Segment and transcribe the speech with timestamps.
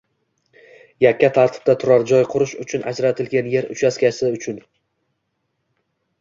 [1.03, 4.59] Yakka tartibda turar-joy qurish uchun ajratilgan yer uchastkasi uchun